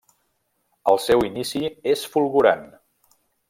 [0.93, 1.61] El seu inici
[1.95, 2.65] és fulgurant.